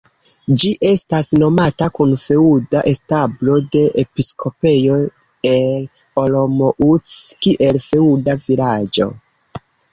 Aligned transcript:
Ĝi 0.61 0.69
estas 0.91 1.27
nomata 1.41 1.89
kun 1.99 2.15
feŭda 2.21 2.81
establo 2.93 3.59
de 3.77 3.83
episkopejo 4.05 4.97
el 5.53 5.87
Olomouc 6.25 7.15
kiel 7.47 7.81
feŭda 7.89 8.39
vilaĝo. 8.51 9.13